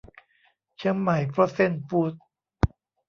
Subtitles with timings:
[0.77, 2.21] เชียงใหม่โฟรเซ่นฟู้ดส์